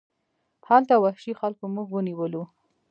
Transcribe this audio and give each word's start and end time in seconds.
هلته 0.67 0.93
وحشي 1.03 1.33
خلکو 1.41 1.63
موږ 1.75 1.87
ونیولو. 1.91 2.43